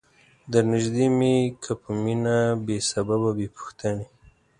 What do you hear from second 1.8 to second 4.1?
په مینه بې سببه بې پوښتنی